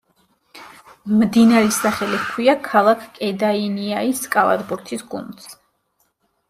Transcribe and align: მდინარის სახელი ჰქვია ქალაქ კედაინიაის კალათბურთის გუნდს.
მდინარის 1.19 1.77
სახელი 1.83 2.21
ჰქვია 2.23 2.57
ქალაქ 2.69 3.07
კედაინიაის 3.19 4.27
კალათბურთის 4.37 5.07
გუნდს. 5.15 5.57